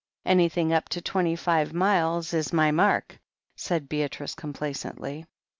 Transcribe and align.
"Anything 0.25 0.73
up 0.73 0.89
to 0.89 0.99
twenty 0.99 1.35
five 1.35 1.73
miles 1.75 2.33
is 2.33 2.51
my 2.51 2.71
mark," 2.71 3.19
said 3.55 3.87
Beatrice 3.87 4.33
complacently. 4.33 5.27